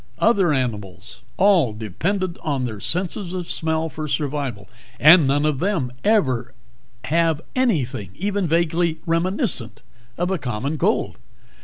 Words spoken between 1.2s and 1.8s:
all